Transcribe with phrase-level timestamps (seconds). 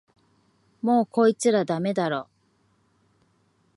[0.81, 2.27] もうこいつらダメだろ